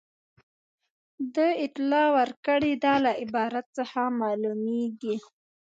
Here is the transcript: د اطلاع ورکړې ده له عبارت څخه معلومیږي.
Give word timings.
د 1.35 1.37
اطلاع 1.65 2.07
ورکړې 2.17 2.73
ده 2.83 2.93
له 3.05 3.11
عبارت 3.23 3.65
څخه 3.77 3.99
معلومیږي. 4.21 5.15